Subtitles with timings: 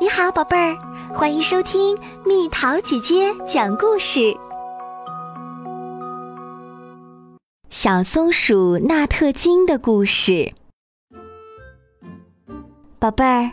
[0.00, 0.76] 你好，宝贝儿，
[1.14, 4.34] 欢迎收听蜜桃姐姐讲故事。
[7.70, 10.52] 小松鼠纳特金的故事。
[12.98, 13.50] 宝贝儿，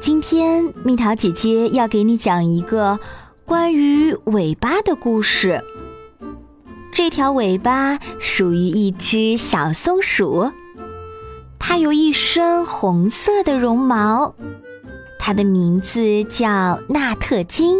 [0.00, 2.98] 今天蜜桃姐姐要给你讲一个
[3.44, 5.62] 关于尾巴的故事。
[6.92, 10.50] 这条尾巴属于一只小松鼠，
[11.58, 14.34] 它有一身红色的绒毛。
[15.24, 17.78] 他的名字叫纳特金。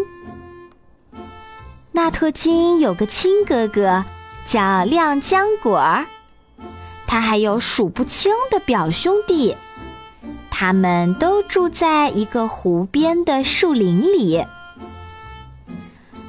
[1.91, 4.05] 纳特金有个亲哥哥，
[4.47, 6.07] 叫亮浆果儿。
[7.05, 9.57] 他还有数不清的表兄弟，
[10.51, 14.47] 他们都住在一个湖边的树林里。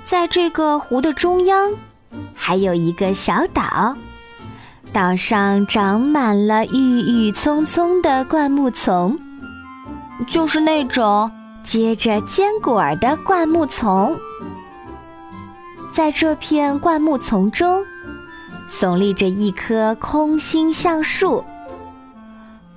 [0.07, 1.73] 在这个湖的中央，
[2.33, 3.95] 还有一个小岛，
[4.91, 9.19] 岛上长满了郁郁葱葱的灌木丛。
[10.25, 11.31] 就是那种
[11.63, 14.17] 结着坚果儿的灌木丛，
[15.91, 17.85] 在这片灌木丛中，
[18.69, 21.43] 耸立着一棵空心橡树。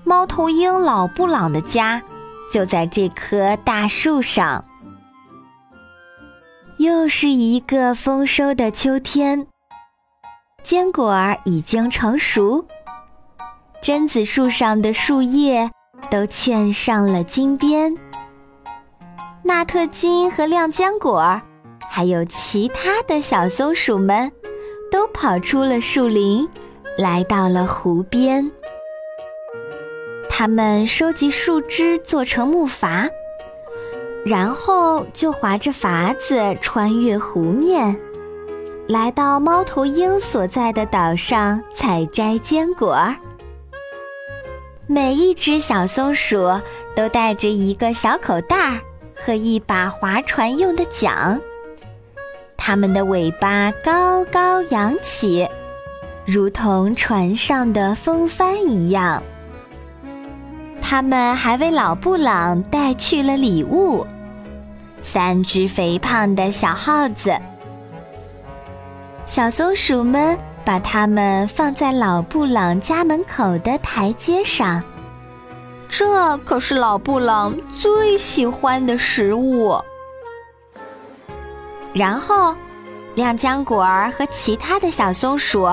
[0.04, 2.00] 猫头鹰老布朗的家
[2.52, 4.64] 就在这棵大树上。
[6.78, 9.46] 又是一个丰收的秋天，
[10.62, 12.66] 坚果儿已经成熟，
[13.82, 15.70] 榛子树上的树叶。
[16.06, 17.94] 都嵌上了金边。
[19.42, 21.40] 纳特金和亮浆果，
[21.88, 24.30] 还有其他的小松鼠们，
[24.90, 26.48] 都跑出了树林，
[26.98, 28.50] 来到了湖边。
[30.28, 33.08] 他们收集树枝做成木筏，
[34.26, 37.98] 然后就划着筏子穿越湖面，
[38.88, 42.98] 来到猫头鹰所在的岛上采摘坚果。
[44.88, 46.60] 每一只小松鼠
[46.94, 48.80] 都带着一个小口袋
[49.14, 51.40] 和一把划船用的桨，
[52.56, 55.48] 它们的尾巴高高扬起，
[56.24, 59.20] 如同船上的风帆一样。
[60.80, 64.06] 他们还为老布朗带去了礼物——
[65.02, 67.36] 三只肥胖的小耗子。
[69.26, 70.38] 小松鼠们。
[70.66, 74.82] 把它们放在老布朗家门口的台阶上，
[75.88, 79.80] 这可是老布朗最喜欢的食物。
[81.94, 82.52] 然后，
[83.14, 85.68] 亮浆果儿和其他的小松鼠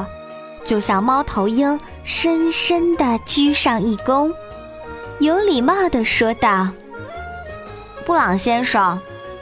[0.63, 4.31] 就向猫头鹰深深地鞠上一躬，
[5.17, 6.67] 有礼貌地说道
[8.05, 9.01] ：“布朗先生，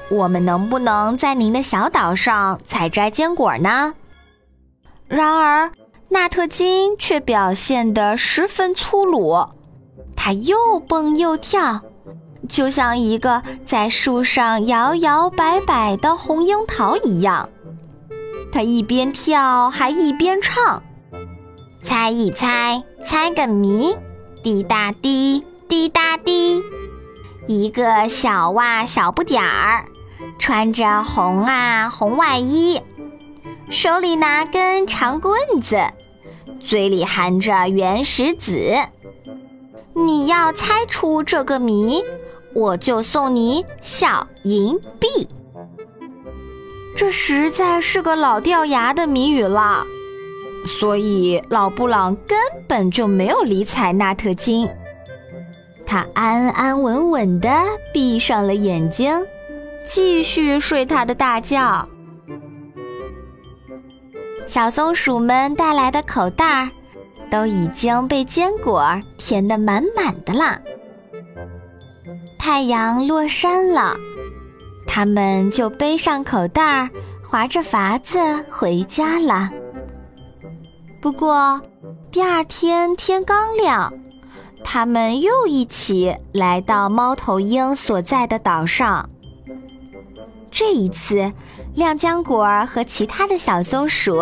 [0.09, 3.94] 我们能不能在您的小岛上采摘坚果呢？”
[5.12, 5.74] 然而，
[6.08, 9.46] 纳特金却表现得十分粗鲁，
[10.16, 11.82] 他又蹦又跳，
[12.48, 17.50] 就像一个在树上摇摇摆摆的红樱桃一样。
[18.54, 20.82] 他一边跳还一边唱
[21.84, 23.94] ：“猜一猜，猜个谜，
[24.42, 26.64] 滴答滴，滴答滴，
[27.48, 29.88] 一个小袜小不点儿，
[30.40, 32.82] 穿着红啊红外衣。”
[33.69, 35.78] 手里拿根长棍子，
[36.59, 38.75] 嘴里含着原石子。
[39.94, 42.03] 你要猜出这个谜，
[42.53, 45.28] 我就送你小银币。
[46.96, 49.85] 这实在是个老掉牙的谜语了，
[50.66, 52.38] 所以老布朗根
[52.68, 54.69] 本就没有理睬纳特金。
[55.85, 57.50] 他安安稳稳地
[57.94, 59.25] 闭上了眼睛，
[59.84, 61.88] 继续睡他的大觉。
[64.51, 66.69] 小松鼠们带来的口袋儿
[67.29, 70.59] 都已经被坚果填得满满的啦。
[72.38, 73.95] 太阳落山了，
[74.85, 76.89] 它们就背上口袋儿，
[77.23, 78.19] 划着筏子
[78.50, 79.50] 回家了。
[81.00, 81.62] 不过，
[82.12, 83.94] 第二天天刚亮，
[84.66, 89.09] 它们又一起来到猫头鹰所在的岛上。
[90.51, 91.31] 这一次。
[91.73, 94.21] 亮浆果儿和其他的小松鼠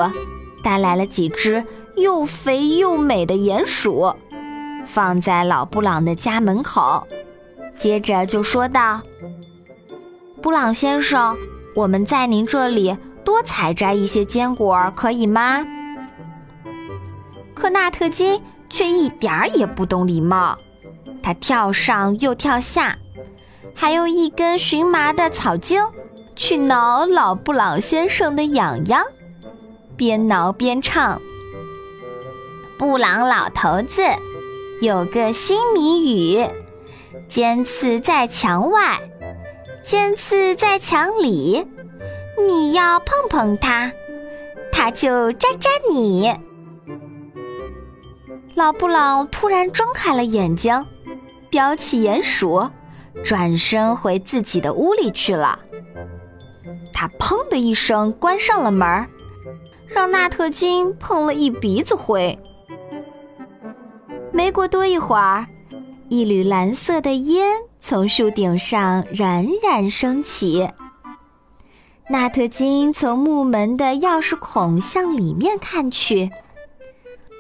[0.63, 1.63] 带来了几只
[1.95, 4.13] 又肥又美的鼹鼠，
[4.85, 7.07] 放在老布朗的家门口。
[7.75, 9.01] 接着就说道
[10.41, 11.35] ：“布朗先生，
[11.75, 15.65] 我们在您这里多采摘一些坚果，可以吗？”
[17.55, 20.57] 可纳特金却一点儿也不懂礼貌，
[21.21, 22.97] 他跳上又跳下，
[23.73, 25.81] 还用一根荨麻的草茎。
[26.39, 29.03] 去挠老布朗先生的痒痒，
[29.97, 31.21] 边挠边唱。
[32.77, 34.01] 布朗老头子
[34.80, 36.47] 有个新谜语：
[37.27, 39.01] 尖刺在墙外，
[39.83, 41.68] 尖刺在墙里，
[42.47, 43.92] 你要碰碰它，
[44.71, 46.33] 它就扎扎你。
[48.56, 50.85] 老布朗突然睁开了眼睛，
[51.51, 52.69] 叼起鼹鼠，
[53.25, 55.59] 转身回自己的屋里去了。
[56.94, 59.07] 他砰的一声关上了门，
[59.88, 62.38] 让纳特金碰了一鼻子灰。
[64.31, 65.48] 没过多一会儿，
[66.10, 70.69] 一缕蓝色的烟从树顶上冉冉升起。
[72.10, 76.31] 纳特金从木门的钥匙孔向里面看去。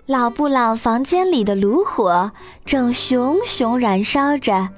[0.05, 2.31] 老布朗房间里的炉火
[2.65, 4.69] 正熊熊燃烧着，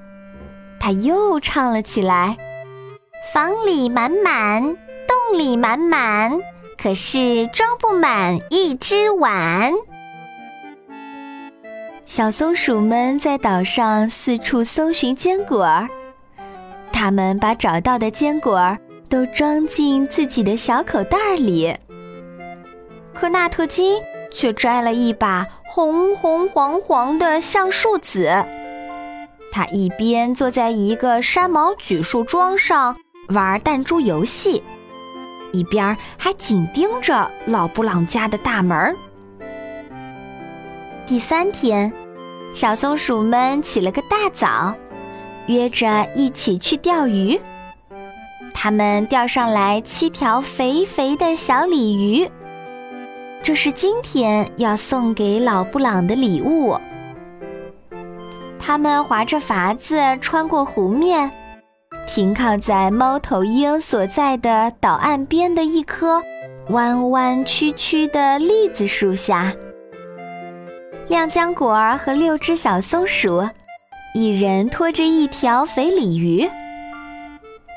[0.80, 2.36] 他又唱了起来
[3.22, 4.62] ：“房里满满，
[5.08, 6.40] 洞里满满，
[6.78, 9.74] 可是装不满一只碗。”
[12.06, 15.88] 小松鼠们在岛上四处搜寻坚果儿，
[16.92, 18.78] 他们把找到的坚果儿
[19.08, 21.76] 都装进自己的小口袋里。
[23.14, 24.02] 可纳特金。
[24.34, 28.30] 却摘了一把红红黄黄的橡树籽。
[29.52, 32.96] 他一边坐在一个山毛榉树桩上
[33.32, 34.62] 玩弹珠游戏，
[35.52, 38.96] 一边还紧盯着老布朗家的大门。
[41.06, 41.92] 第三天，
[42.54, 44.74] 小松鼠们起了个大早，
[45.48, 47.40] 约着一起去钓鱼。
[48.54, 52.30] 他们钓上来七条肥肥的小鲤鱼。
[53.44, 56.78] 这是今天要送给老布朗的礼物。
[58.60, 61.32] 他们划着筏子穿过湖面，
[62.14, 66.22] 停靠在猫头鹰所在的岛岸边的一棵
[66.68, 69.56] 弯弯曲曲的栗子树下。
[71.08, 73.48] 亮浆果儿和六只小松鼠，
[74.14, 76.50] 一人拖着一条肥鲤鱼，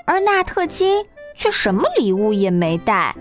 [0.04, 1.06] 而纳特金
[1.36, 3.14] 却什么礼物也没带。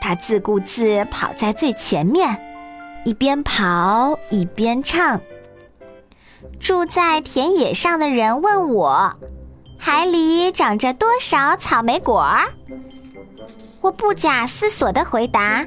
[0.00, 2.40] 他自顾自跑在最前面，
[3.04, 5.20] 一边跑一边唱。
[6.60, 9.12] 住在田野上的人问我
[9.78, 12.52] ：“海里长着多少草莓果儿？”
[13.80, 15.66] 我不假思索地回答：“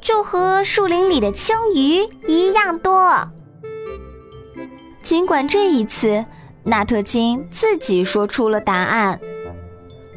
[0.00, 3.28] 就和树林里的青鱼一样多。”
[5.02, 6.24] 尽管这一次
[6.64, 9.20] 纳特金自己说出了答案，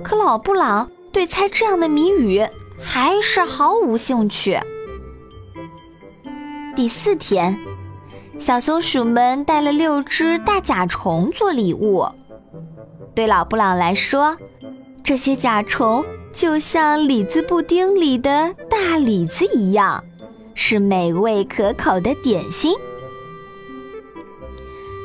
[0.03, 2.47] 可老布朗对猜这样的谜语。
[2.83, 4.59] 还是毫无兴趣。
[6.75, 7.55] 第四天，
[8.39, 12.03] 小松鼠们带了六只大甲虫做礼物。
[13.13, 14.37] 对老布朗来说，
[15.03, 20.03] 这些甲虫就像李子布丁里的大李子一样，
[20.53, 22.73] 是美味可口的点心。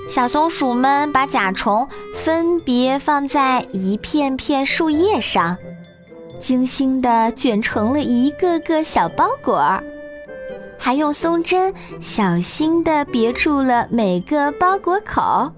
[0.09, 5.57] 小松鼠们把甲虫分别放在一片片树叶上。
[6.39, 9.83] 精心地卷成了一个个小包裹儿，
[10.79, 15.51] 还用松针小心地别住了每个包裹口。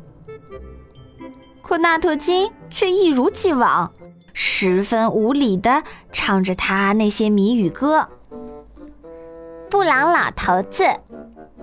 [1.63, 3.93] 可纳特金却一如既往，
[4.33, 5.83] 十分无礼地
[6.13, 8.09] 唱着他那些谜语歌
[9.69, 10.85] ：“布朗老头子，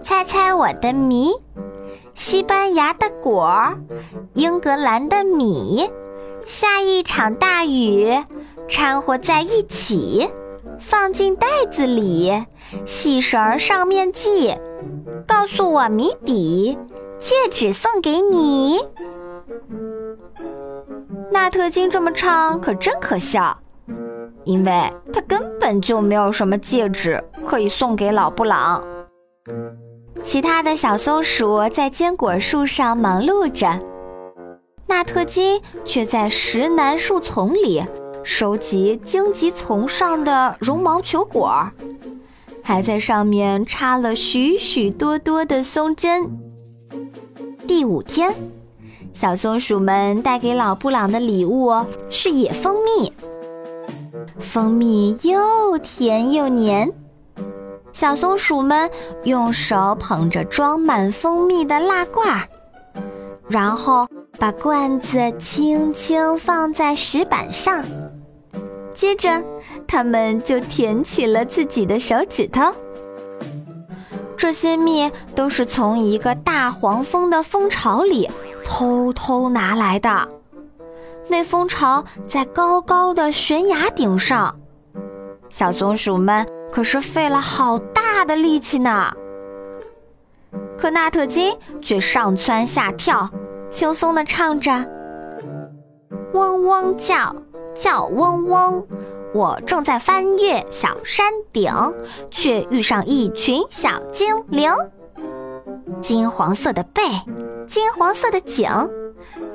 [0.03, 1.31] 猜猜我的谜？
[2.13, 3.73] 西班牙的果，
[4.33, 5.89] 英格兰的米，
[6.45, 8.13] 下一场大雨。”
[8.67, 10.27] 掺和在一起，
[10.79, 12.45] 放进袋子里，
[12.83, 14.57] 细绳上面系。
[15.27, 16.75] 告诉我谜底，
[17.19, 18.79] 戒指送给你。
[21.31, 23.57] 纳特金这么唱可真可笑，
[24.43, 28.83] 因为他根本就没有什么戒指可以送给老布朗。
[30.23, 33.79] 其他的小松鼠在坚果树上忙碌着，
[34.87, 37.83] 纳特金却在石楠树丛里。
[38.27, 41.69] 收集荆棘丛上的绒毛球果，
[42.63, 46.27] 还在上面插了许许多多的松针。
[47.67, 48.33] 第五天，
[49.15, 51.73] 小松鼠们带给老布朗的礼物
[52.09, 53.13] 是野蜂蜜。
[54.37, 56.91] 蜂蜜又甜又黏，
[57.93, 58.91] 小松鼠们
[59.23, 62.41] 用手捧着装满蜂蜜的蜡罐儿，
[63.47, 64.05] 然后
[64.37, 67.85] 把罐子轻轻放在石板上。
[68.93, 69.41] 接着，
[69.87, 72.63] 他们就舔起了自己的手指头。
[74.35, 78.29] 这些蜜都是从一个大黄蜂的蜂巢里
[78.65, 80.27] 偷偷拿来的。
[81.29, 84.59] 那蜂巢在高高的悬崖顶上，
[85.49, 89.13] 小松鼠们可是费了好大的力气呢。
[90.77, 93.29] 可纳特金却上蹿下跳，
[93.69, 94.71] 轻松地唱着。
[96.33, 97.35] 嗡嗡叫，
[97.73, 98.85] 叫嗡嗡。
[99.33, 101.71] 我正在翻越小山顶，
[102.29, 104.71] 却遇上一群小精灵。
[106.01, 107.01] 金黄色的背，
[107.67, 108.69] 金黄色的颈，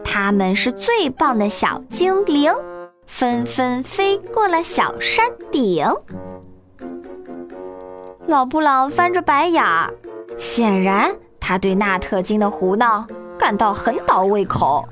[0.03, 2.53] 他们是最棒的小精灵，
[3.07, 5.85] 纷纷飞过了小山顶。
[8.27, 9.93] 老布朗翻着白眼儿，
[10.39, 13.07] 显然他对纳特金的胡闹
[13.39, 14.85] 感到很倒胃口。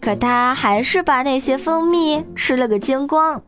[0.00, 3.42] 可他还是把那些蜂蜜吃了个精光。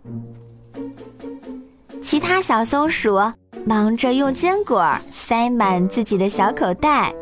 [2.02, 3.18] 其他小松鼠
[3.64, 7.14] 忙着用坚果塞满自己的小口袋，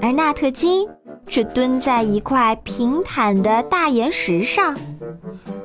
[0.00, 0.86] 而纳特金
[1.26, 4.76] 却蹲在一块平坦的大岩石上，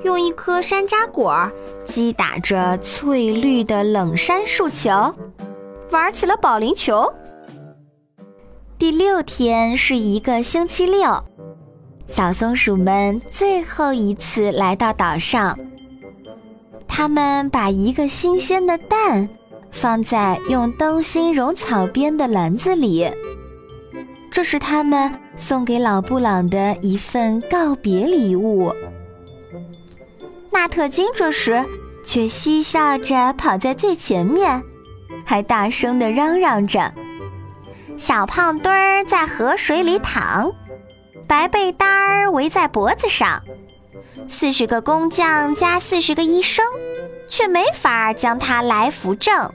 [0.04, 1.50] 用一颗山楂果
[1.86, 5.14] 击打着翠绿的冷杉树球，
[5.92, 7.12] 玩起了保龄球。
[8.78, 11.24] 第六天是一个星期六。
[12.08, 15.58] 小松鼠们最后一次来到岛上，
[16.94, 19.30] 他们把一个新鲜的蛋
[19.72, 23.10] 放在用灯芯绒草编的篮子里，
[24.30, 28.76] 这是他们送给老布朗的一份告别礼物。
[30.52, 31.64] 纳特金这时
[32.04, 34.62] 却嬉笑着跑在最前面，
[35.26, 36.94] 还大声地嚷嚷着
[37.96, 40.52] ：“小胖墩儿在河水里躺。”
[41.26, 43.42] 白被单儿围在脖子上，
[44.32, 46.66] 四十个工匠加四十个医生，
[47.28, 49.52] 却没法将他来扶正。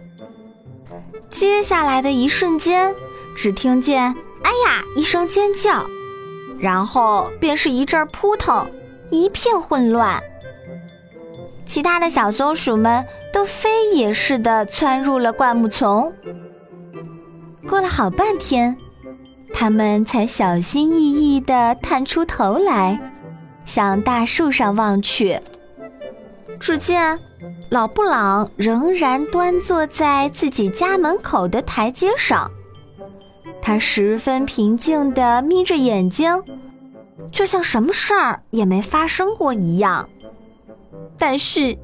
[1.30, 2.95] 接下来的一瞬间，
[3.35, 4.14] 只听见
[4.45, 5.87] “哎呀”一声尖叫，
[6.59, 8.71] 然后便是一阵扑腾，
[9.11, 10.23] 一片混乱。
[11.64, 13.02] 其他的小松鼠们
[13.33, 16.12] 都飞也似的窜入了灌木丛。
[17.66, 18.76] 过了好半天。
[19.54, 23.00] 他们才小心翼翼地探出头来，
[23.66, 25.38] 向大树上望去。
[26.58, 27.18] 只见
[27.70, 32.50] 老布朗仍然端坐在自己家门口的台阶上，
[33.61, 36.42] 他十分平静地眯着眼睛，
[37.30, 40.08] 就像什么事儿也没发生过一样。
[41.18, 41.76] 但是，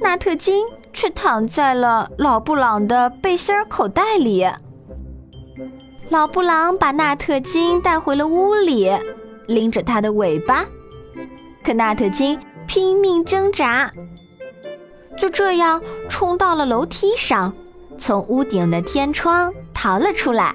[0.00, 4.46] 纳特金却躺在了老布朗的背心口袋里。
[6.08, 8.90] 老布朗把纳特金带回了屋里，
[9.46, 10.64] 拎着他的尾巴，
[11.64, 13.90] 可纳特金拼命挣扎，
[15.16, 17.54] 就这样冲到了楼梯上，
[17.96, 20.54] 从屋顶的天窗逃了出来。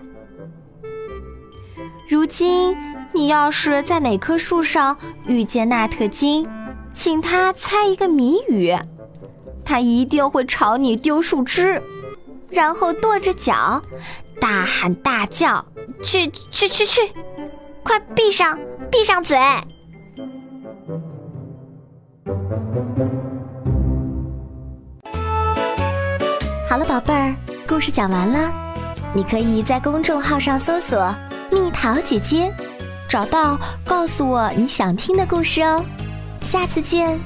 [2.07, 2.77] 如今，
[3.11, 6.47] 你要是在哪棵树上遇见纳特金，
[6.93, 8.77] 请他猜一个谜语，
[9.65, 11.81] 他一定会朝你丢树枝，
[12.49, 13.81] 然后跺着脚。
[14.39, 15.65] 大喊大叫，
[16.01, 17.01] 去去去去！
[17.83, 18.57] 快闭上
[18.89, 19.37] 闭上嘴！
[26.69, 27.35] 好了，宝贝儿，
[27.67, 28.53] 故事讲完了。
[29.11, 31.15] 你可以在公众号上搜索
[31.51, 32.53] “蜜桃姐姐”，
[33.09, 35.83] 找到告诉我你想听的故事哦。
[36.43, 37.19] 下次见。